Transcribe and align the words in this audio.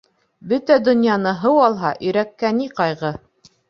Бөтә 0.53 0.77
донъяны 0.87 1.35
һыу 1.43 1.63
алһа, 1.69 1.95
өйрәккә 2.09 2.55
ни 2.61 2.71
ҡайғы? 2.83 3.19